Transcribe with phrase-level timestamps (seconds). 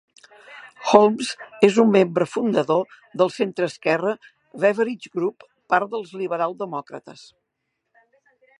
[0.91, 1.27] Holmes
[1.67, 4.15] és un membre fundador del centre-esquerra
[4.65, 7.27] "Beveridge Group", part dels Liberal Demòcrates.